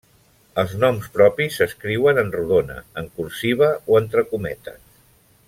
Els 0.61 0.71
noms 0.83 1.09
propis 1.17 1.57
s'escriuen 1.61 2.21
en 2.21 2.33
rodona, 2.37 2.79
en 3.03 3.11
cursiva 3.21 3.69
o 3.93 4.01
entre 4.01 4.25
cometes. 4.33 4.83